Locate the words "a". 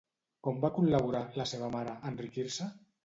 2.01-2.13